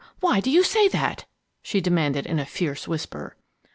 [0.19, 1.25] Why do you say that?"
[1.61, 3.35] she demanded in a fierce whisper.